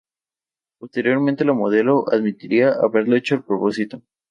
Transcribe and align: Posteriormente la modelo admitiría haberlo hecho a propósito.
Posteriormente 0.79 1.45
la 1.45 1.53
modelo 1.53 2.05
admitiría 2.11 2.71
haberlo 2.71 3.15
hecho 3.15 3.35
a 3.35 3.45
propósito. 3.45 4.01